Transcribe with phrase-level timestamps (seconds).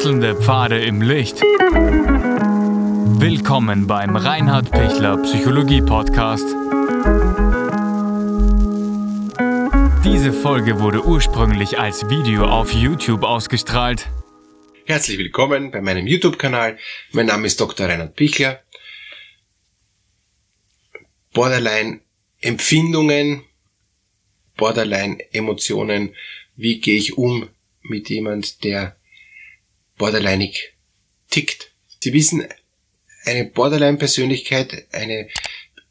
[0.00, 1.42] Wechselnde Pfade im Licht.
[3.20, 6.46] Willkommen beim Reinhard Pichler Psychologie Podcast.
[10.02, 14.08] Diese Folge wurde ursprünglich als Video auf YouTube ausgestrahlt.
[14.86, 16.78] Herzlich willkommen bei meinem YouTube-Kanal.
[17.12, 17.86] Mein Name ist Dr.
[17.86, 18.62] Reinhard Pichler.
[21.34, 23.42] Borderline-Empfindungen,
[24.56, 26.14] Borderline-Emotionen.
[26.56, 27.50] Wie gehe ich um
[27.82, 28.96] mit jemand, der
[30.00, 30.56] borderlineig
[31.30, 31.72] tickt?
[32.02, 32.46] Sie wissen,
[33.26, 35.28] eine Borderline-Persönlichkeit, eine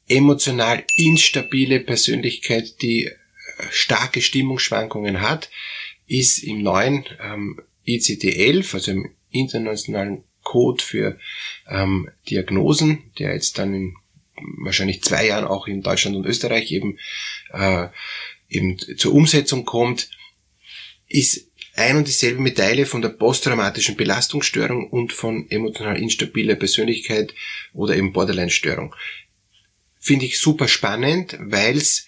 [0.07, 3.11] emotional instabile Persönlichkeit, die
[3.69, 5.49] starke Stimmungsschwankungen hat,
[6.07, 11.19] ist im neuen ähm, ICD-11, also im internationalen Code für
[11.67, 13.95] ähm, Diagnosen, der jetzt dann in
[14.63, 16.97] wahrscheinlich zwei Jahren auch in Deutschland und Österreich eben,
[17.51, 17.87] äh,
[18.49, 20.09] eben zur Umsetzung kommt,
[21.07, 27.33] ist ein und dieselbe Medaille von der posttraumatischen Belastungsstörung und von emotional instabiler Persönlichkeit
[27.73, 28.95] oder eben Borderline-Störung.
[29.99, 32.05] Finde ich super spannend, weil es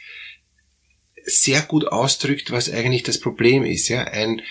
[1.23, 3.87] sehr gut ausdrückt, was eigentlich das Problem ist.
[3.89, 4.03] Ja?
[4.05, 4.41] Ein,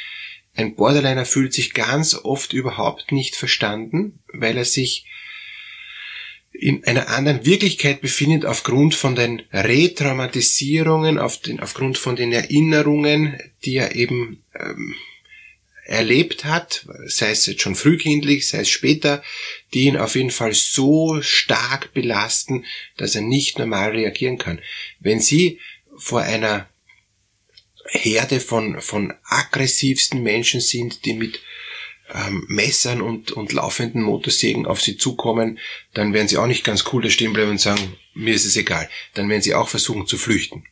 [0.55, 5.06] ein Borderliner fühlt sich ganz oft überhaupt nicht verstanden, weil er sich
[6.53, 13.39] in einer anderen Wirklichkeit befindet aufgrund von den Retraumatisierungen, auf den, aufgrund von den Erinnerungen,
[13.65, 14.95] die er eben ähm,
[15.91, 19.25] erlebt hat, sei es jetzt schon frühkindlich, sei es später,
[19.75, 22.65] die ihn auf jeden Fall so stark belasten,
[22.97, 24.61] dass er nicht normal reagieren kann.
[25.01, 25.59] Wenn Sie
[25.97, 26.69] vor einer
[27.89, 31.41] Herde von, von aggressivsten Menschen sind, die mit
[32.15, 35.59] ähm, Messern und, und laufenden Motorsägen auf sie zukommen,
[35.93, 38.57] dann werden sie auch nicht ganz cool da stehen bleiben und sagen, mir ist es
[38.57, 38.89] egal.
[39.15, 40.65] Dann werden sie auch versuchen zu flüchten.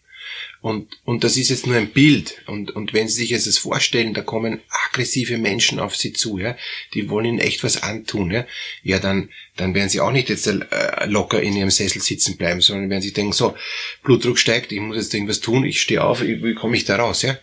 [0.61, 2.43] Und, und das ist jetzt nur ein Bild.
[2.47, 6.39] Und, und wenn Sie sich jetzt das vorstellen, da kommen aggressive Menschen auf Sie zu,
[6.39, 6.57] ja,
[6.95, 8.45] die wollen Ihnen echt was antun, ja,
[8.83, 12.61] ja dann, dann werden Sie auch nicht jetzt äh, locker in Ihrem Sessel sitzen bleiben,
[12.61, 13.57] sondern werden Sie denken, so,
[14.03, 17.23] Blutdruck steigt, ich muss jetzt irgendwas tun, ich stehe auf, wie komme ich da raus,
[17.23, 17.39] ja?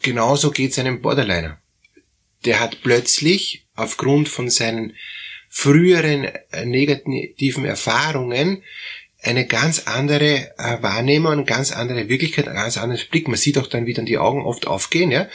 [0.00, 1.60] Genauso geht es einem Borderliner.
[2.44, 4.94] Der hat plötzlich aufgrund von seinen
[5.48, 8.62] früheren äh, negativen Erfahrungen
[9.22, 13.26] eine ganz andere äh, Wahrnehmung, eine ganz andere Wirklichkeit, ein ganz anderes Blick.
[13.28, 15.28] Man sieht auch dann, wie dann die Augen oft aufgehen, ja.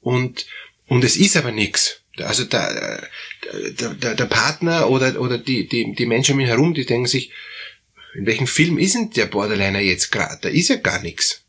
[0.00, 0.46] Und,
[0.86, 2.02] und es ist aber nichts.
[2.18, 3.08] Also der,
[3.78, 7.06] der, der, der Partner oder, oder die, die, die Menschen um ihn herum, die denken
[7.06, 7.30] sich,
[8.14, 10.38] in welchem Film ist denn der Borderliner jetzt gerade?
[10.40, 11.44] Da ist ja gar nichts.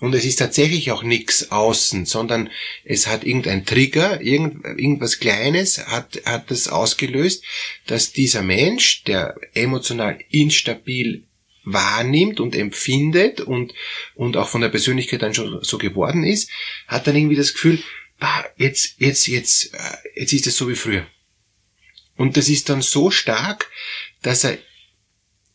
[0.00, 2.50] Und es ist tatsächlich auch nichts außen, sondern
[2.84, 7.44] es hat irgendein Trigger, irgend, irgendwas Kleines hat, hat das ausgelöst,
[7.86, 11.24] dass dieser Mensch, der emotional instabil
[11.64, 13.74] wahrnimmt und empfindet und,
[14.14, 16.50] und auch von der Persönlichkeit dann schon so geworden ist,
[16.86, 17.82] hat dann irgendwie das Gefühl,
[18.20, 21.06] ah, jetzt, jetzt, jetzt, äh, jetzt ist es so wie früher.
[22.16, 23.70] Und das ist dann so stark,
[24.22, 24.58] dass er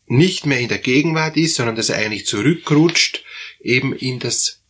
[0.06, 3.24] nicht mehr in der Gegenwart ist, sondern dass er eigentlich zurückrutscht
[3.60, 4.62] eben in das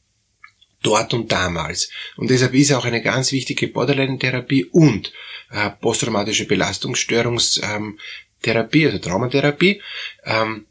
[0.83, 1.89] dort und damals.
[2.17, 5.13] Und deshalb ist auch eine ganz wichtige Borderline-Therapie und
[5.51, 9.83] äh, posttraumatische Belastungsstörungstherapie, also Traumatherapie.
[10.25, 10.67] Ähm,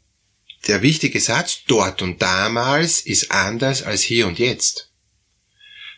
[0.66, 4.90] der wichtige Satz, dort und damals ist anders als hier und jetzt.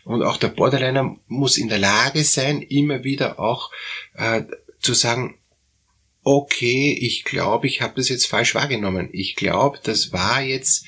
[0.03, 3.71] Und auch der Borderliner muss in der Lage sein, immer wieder auch
[4.13, 4.43] äh,
[4.79, 5.38] zu sagen,
[6.23, 9.09] okay, ich glaube, ich habe das jetzt falsch wahrgenommen.
[9.11, 10.85] Ich glaube, das war jetzt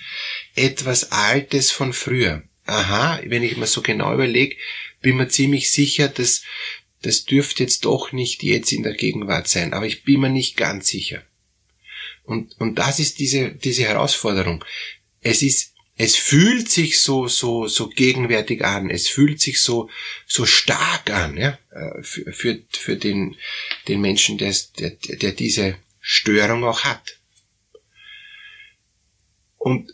[0.56, 2.44] etwas Altes von früher.
[2.66, 4.56] Aha, wenn ich mir so genau überlege,
[5.02, 6.44] bin mir ziemlich sicher, dass
[7.02, 10.56] das dürfte jetzt doch nicht jetzt in der Gegenwart sein, aber ich bin mir nicht
[10.56, 11.24] ganz sicher.
[12.24, 14.64] Und, und das ist diese, diese Herausforderung.
[15.22, 15.71] Es ist
[16.04, 18.90] es fühlt sich so, so, so gegenwärtig an.
[18.90, 19.88] Es fühlt sich so,
[20.26, 23.36] so stark an, ja, äh, für, für, für den,
[23.88, 27.20] den Menschen, der, der, der diese Störung auch hat.
[29.60, 29.94] Und,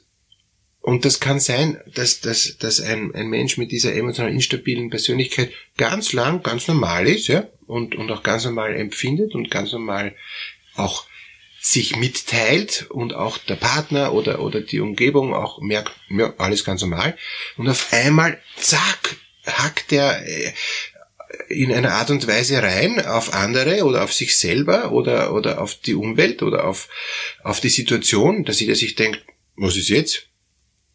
[0.79, 5.51] und das kann sein, dass, dass, dass ein, ein Mensch mit dieser emotional instabilen Persönlichkeit
[5.75, 10.15] ganz lang, ganz normal ist, ja, und, und auch ganz normal empfindet und ganz normal
[10.75, 11.05] auch
[11.71, 16.81] sich mitteilt und auch der Partner oder, oder die Umgebung auch merkt, ja, alles ganz
[16.81, 17.17] normal.
[17.57, 20.53] Und auf einmal, zack, hackt er äh,
[21.49, 25.75] in einer Art und Weise rein auf andere oder auf sich selber oder, oder auf
[25.75, 26.87] die Umwelt oder auf,
[27.43, 29.25] auf die Situation, dass jeder sich denkt,
[29.57, 30.27] was ist jetzt?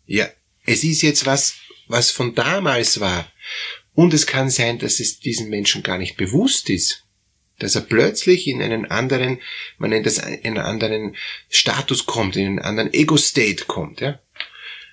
[0.07, 0.27] Ja,
[0.65, 3.31] es ist jetzt was, was von damals war.
[3.93, 7.02] Und es kann sein, dass es diesen Menschen gar nicht bewusst ist
[7.62, 9.38] dass er plötzlich in einen anderen,
[9.79, 11.17] man nennt das in einen anderen
[11.49, 14.19] Status kommt, in einen anderen Ego-State kommt, ja.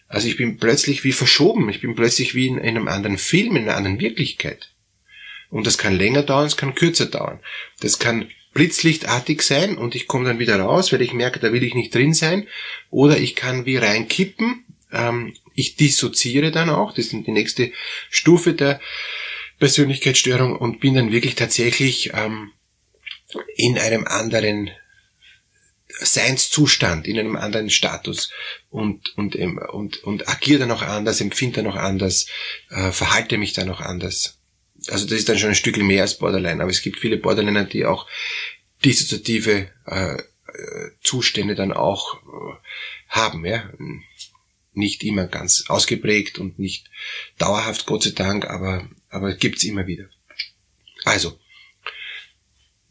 [0.07, 3.63] Also ich bin plötzlich wie verschoben, ich bin plötzlich wie in einem anderen Film, in
[3.63, 4.71] einer anderen Wirklichkeit.
[5.51, 7.39] Und das kann länger dauern, es kann kürzer dauern.
[7.79, 11.63] Das kann blitzlichtartig sein und ich komme dann wieder raus, weil ich merke, da will
[11.63, 12.47] ich nicht drin sein.
[12.89, 14.65] Oder ich kann wie reinkippen.
[14.91, 16.93] Ähm, ich dissoziere dann auch.
[16.93, 17.71] Das ist die nächste
[18.09, 18.79] Stufe der
[19.59, 22.51] Persönlichkeitsstörung und bin dann wirklich tatsächlich ähm,
[23.55, 24.71] in einem anderen
[26.01, 28.31] Seinszustand, in einem anderen Status
[28.69, 32.27] und, und, und, und agiere dann auch anders, empfinde dann auch anders,
[32.69, 34.37] äh, verhalte mich dann auch anders.
[34.87, 37.65] Also das ist dann schon ein Stück mehr als Borderline, aber es gibt viele Borderliner,
[37.65, 38.07] die auch
[38.85, 40.17] dissoziative äh,
[41.01, 42.55] Zustände dann auch äh,
[43.09, 43.69] haben, ja.
[44.73, 46.89] Nicht immer ganz ausgeprägt und nicht
[47.37, 50.05] dauerhaft, Gott sei Dank, aber, aber gibt's immer wieder.
[51.03, 51.39] Also,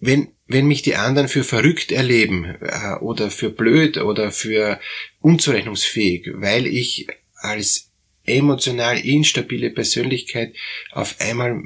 [0.00, 4.80] wenn, wenn mich die anderen für verrückt erleben äh, oder für blöd oder für
[5.20, 7.90] unzurechnungsfähig, weil ich als
[8.24, 10.54] emotional instabile Persönlichkeit
[10.92, 11.62] auf einmal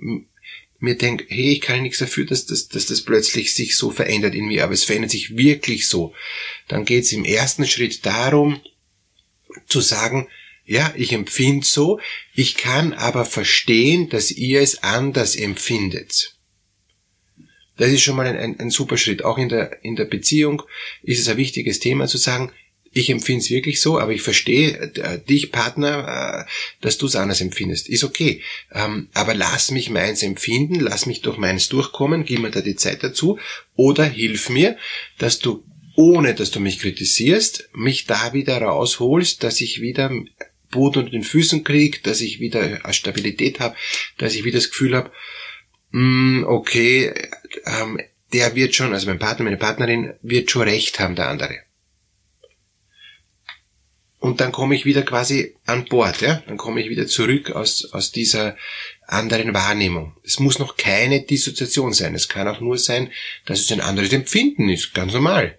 [0.79, 4.35] mir denke, hey, ich kann nichts dafür, dass das, dass das plötzlich sich so verändert
[4.35, 6.13] in mir, aber es verändert sich wirklich so,
[6.69, 8.61] dann geht es im ersten Schritt darum,
[9.67, 10.29] zu sagen,
[10.65, 12.01] ja, ich empfinde so,
[12.35, 16.32] ich kann aber verstehen, dass ihr es anders empfindet.
[17.77, 19.25] Das ist schon mal ein, ein, ein super Schritt.
[19.25, 20.63] Auch in der, in der Beziehung
[21.03, 22.53] ist es ein wichtiges Thema zu sagen,
[22.95, 26.51] ich empfinde es wirklich so, aber ich verstehe äh, dich, Partner, äh,
[26.83, 27.89] dass du es anders empfindest.
[27.89, 28.43] Ist okay.
[28.73, 32.77] Ähm, aber lass mich meins empfinden, lass mich durch meins durchkommen, gib mir da die
[32.77, 33.39] Zeit dazu.
[33.77, 34.77] Oder hilf mir,
[35.19, 35.65] dass du,
[35.97, 40.11] ohne dass du mich kritisierst, mich da wieder rausholst, dass ich wieder
[40.71, 43.77] Boden unter den Füßen kriege, dass ich wieder Stabilität habe,
[44.19, 45.13] dass ich wieder das Gefühl habe,
[45.93, 47.13] mm, okay,
[47.65, 48.01] ähm,
[48.33, 51.61] der wird schon, also mein Partner, meine Partnerin wird schon recht haben, der andere.
[54.19, 56.45] Und dann komme ich wieder quasi an Bord, ja?
[56.47, 58.57] Dann komme ich wieder zurück aus, aus dieser
[59.09, 60.15] anderen Wahrnehmung.
[60.23, 62.15] Es muss noch keine Dissoziation sein.
[62.15, 63.11] Es kann auch nur sein,
[63.47, 64.95] dass es ein anderes Empfinden ist.
[64.95, 65.59] Ganz normal.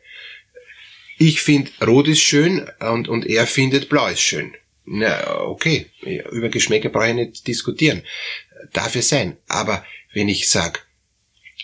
[1.18, 4.54] Ich finde Rot ist schön und, und er findet Blau ist schön.
[4.86, 5.88] Na, okay.
[6.32, 8.04] Über Geschmäcker brauche ich nicht diskutieren.
[8.72, 9.38] Darf es sein.
[9.48, 10.88] Aber wenn ich sag,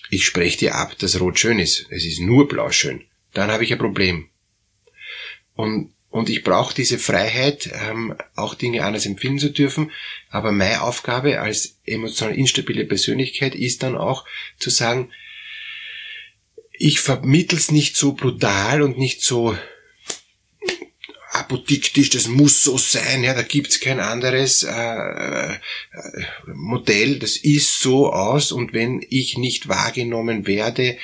[0.10, 3.64] ich spreche dir ab, dass Rot schön ist, es ist nur Blau schön, dann habe
[3.64, 4.30] ich ein Problem.
[5.56, 9.92] Und, und ich brauche diese Freiheit, ähm, auch Dinge anders empfinden zu dürfen.
[10.30, 14.26] Aber meine Aufgabe als emotional instabile Persönlichkeit ist dann auch
[14.58, 15.12] zu sagen,
[16.72, 19.56] ich vermittel's nicht so brutal und nicht so
[21.50, 25.60] apodiktisch, das muss so sein, ja, da gibt's kein anderes äh, äh,
[26.46, 30.98] Modell, das ist so aus und wenn ich nicht wahrgenommen werde,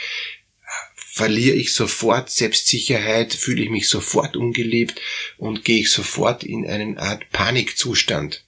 [0.96, 5.02] verliere ich sofort Selbstsicherheit, fühle ich mich sofort ungeliebt
[5.38, 8.46] und gehe ich sofort in einen Art Panikzustand.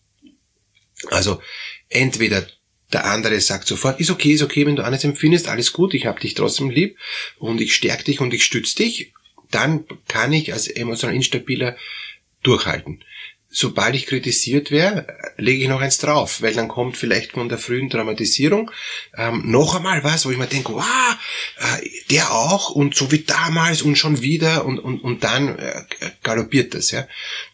[1.10, 1.42] Also
[1.90, 2.48] entweder
[2.94, 6.06] der andere sagt sofort, ist okay, ist okay, wenn du alles empfindest, alles gut, ich
[6.06, 6.98] hab dich trotzdem lieb
[7.40, 9.14] und ich stärke dich und ich stütze dich
[9.52, 11.78] dann kann ich als emotional instabiler
[12.44, 13.04] durchhalten.
[13.50, 15.08] Sobald ich kritisiert wäre,
[15.38, 18.72] lege ich noch eins drauf, weil dann kommt vielleicht von der frühen Traumatisierung
[19.18, 21.18] ähm, noch einmal was, wo ich mir denke, wow,
[21.58, 25.84] äh, der auch und so wie damals und schon wieder und, und, und dann äh,
[26.24, 26.92] galoppiert das.
[26.92, 27.08] ja.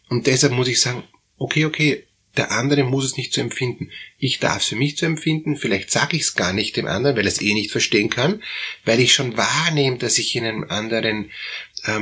[0.08, 1.04] Und deshalb muss ich sagen,
[1.38, 2.04] okay, okay,
[2.36, 3.90] der andere muss es nicht zu empfinden.
[4.18, 5.56] Ich darf es für mich zu empfinden.
[5.56, 8.42] Vielleicht sage ich es gar nicht dem anderen, weil er es eh nicht verstehen kann,
[8.84, 11.30] weil ich schon wahrnehme, dass ich in einem anderen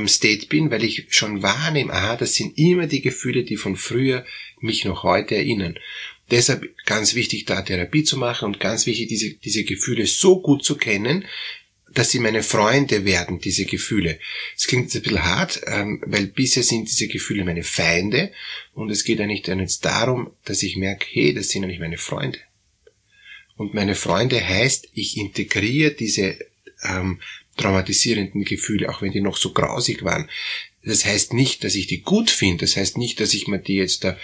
[0.07, 4.25] State bin, weil ich schon wahrnehme, aha, das sind immer die Gefühle, die von früher
[4.59, 5.77] mich noch heute erinnern.
[6.31, 10.63] Deshalb ganz wichtig, da Therapie zu machen und ganz wichtig, diese, diese Gefühle so gut
[10.63, 11.25] zu kennen,
[11.93, 14.19] dass sie meine Freunde werden, diese Gefühle.
[14.57, 18.31] Es klingt jetzt ein bisschen hart, ähm, weil bisher sind diese Gefühle meine Feinde
[18.73, 21.79] und es geht eigentlich dann jetzt darum, dass ich merke, hey, das sind ja nicht
[21.79, 22.39] meine Freunde.
[23.55, 26.39] Und meine Freunde heißt, ich integriere diese
[26.83, 27.19] ähm,
[27.57, 30.29] traumatisierenden Gefühle, auch wenn die noch so grausig waren.
[30.83, 33.75] Das heißt nicht, dass ich die gut finde, das heißt nicht, dass ich mir die
[33.75, 34.17] jetzt da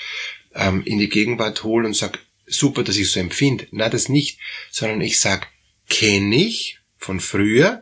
[0.56, 3.68] ähm, in die Gegenwart hole und sag, super, dass ich so empfinde.
[3.72, 4.40] Na, das nicht,
[4.72, 5.48] sondern ich sag,
[5.88, 7.82] kenne ich, von früher,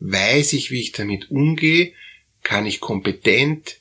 [0.00, 1.92] weiß ich, wie ich damit umgehe,
[2.42, 3.76] kann ich kompetent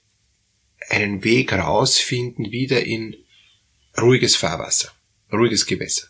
[0.89, 3.15] einen Weg rausfinden, wieder in
[3.99, 4.91] ruhiges Fahrwasser,
[5.31, 6.07] ruhiges Gewässer.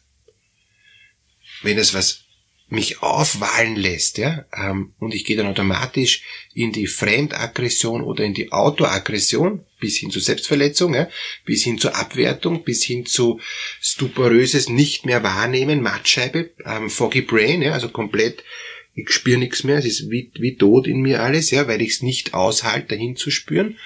[1.62, 2.26] Wenn es was
[2.70, 8.34] mich aufwahlen lässt, ja, ähm, und ich gehe dann automatisch in die Fremdaggression oder in
[8.34, 11.10] die Autoaggression, bis hin zu Selbstverletzung, ja,
[11.46, 13.40] bis hin zur Abwertung, bis hin zu
[13.80, 18.44] stuporöses nicht mehr wahrnehmen, Mattscheibe, ähm, foggy brain, ja, also komplett,
[18.96, 21.92] ich spüre nichts mehr, es ist wie, wie tot in mir alles, ja, weil ich
[21.92, 23.78] es nicht aushalte, dahin zu spüren.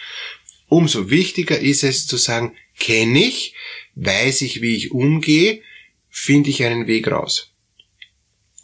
[0.70, 3.54] Umso wichtiger ist es zu sagen, kenne ich,
[3.96, 5.62] weiß ich, wie ich umgehe,
[6.10, 7.51] finde ich einen Weg raus.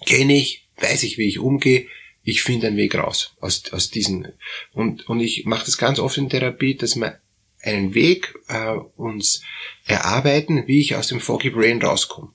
[0.05, 1.87] Kenne ich, weiß ich, wie ich umgehe,
[2.23, 4.27] ich finde einen Weg raus aus, aus diesen.
[4.73, 7.19] Und, und ich mache das ganz oft in Therapie, dass wir
[7.61, 9.41] einen Weg äh, uns
[9.85, 12.33] erarbeiten, wie ich aus dem Foggy Brain rauskomme.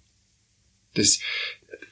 [0.95, 1.21] Das,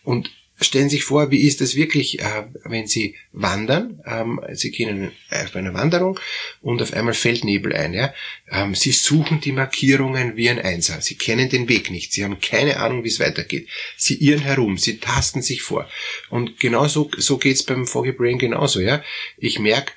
[0.02, 0.30] und
[0.62, 4.02] Stellen Sie sich vor, wie ist das wirklich, äh, wenn Sie wandern?
[4.04, 6.20] Ähm, Sie gehen auf eine Wanderung
[6.60, 7.94] und auf einmal fällt Nebel ein.
[7.94, 8.12] Ja?
[8.50, 11.00] Ähm, Sie suchen die Markierungen wie ein Einser.
[11.00, 12.12] Sie kennen den Weg nicht.
[12.12, 13.68] Sie haben keine Ahnung, wie es weitergeht.
[13.96, 14.76] Sie irren herum.
[14.76, 15.88] Sie tasten sich vor.
[16.28, 18.80] Und genauso so geht's beim Foggy Brain genauso.
[18.80, 19.02] Ja?
[19.38, 19.92] Ich merke,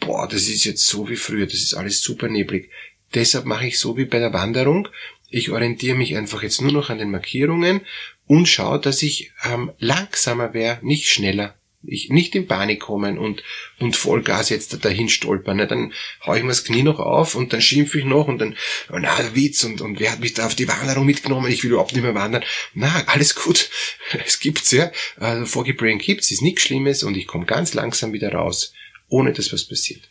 [0.00, 1.44] boah, das ist jetzt so wie früher.
[1.44, 2.70] Das ist alles super neblig.
[3.14, 4.88] Deshalb mache ich so wie bei der Wanderung.
[5.28, 7.82] Ich orientiere mich einfach jetzt nur noch an den Markierungen
[8.30, 11.56] und schaue, dass ich ähm, langsamer wäre, nicht schneller.
[11.82, 13.42] Ich nicht in Panik kommen und,
[13.80, 15.56] und Vollgas jetzt dahin stolpern.
[15.56, 15.66] Ne?
[15.66, 15.92] Dann
[16.24, 18.54] hau ich mir das Knie noch auf und dann schimpfe ich noch und dann,
[18.92, 21.50] oh, na, Witz und, und wer hat mich da auf die Wanderung mitgenommen?
[21.50, 22.44] Ich will überhaupt nicht mehr wandern.
[22.72, 23.68] Na, alles gut.
[24.24, 24.92] Es gibt's ja.
[25.16, 28.74] Also Foggy Brain gibt's, ist nichts Schlimmes und ich komme ganz langsam wieder raus,
[29.08, 30.08] ohne dass was passiert.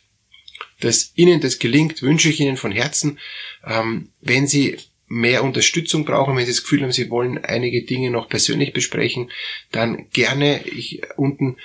[0.80, 3.18] Dass Ihnen das gelingt, wünsche ich Ihnen von Herzen.
[3.64, 4.76] Ähm, wenn Sie
[5.10, 9.30] mehr Unterstützung brauchen, wenn Sie das Gefühl haben, Sie wollen einige Dinge noch persönlich besprechen,
[9.72, 11.56] dann gerne ich unten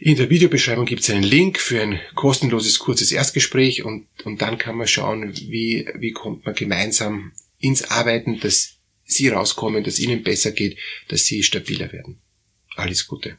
[0.00, 4.58] in der Videobeschreibung gibt es einen Link für ein kostenloses kurzes Erstgespräch und, und dann
[4.58, 10.22] kann man schauen, wie, wie kommt man gemeinsam ins Arbeiten, dass Sie rauskommen, dass Ihnen
[10.22, 12.20] besser geht, dass Sie stabiler werden.
[12.76, 13.38] Alles Gute.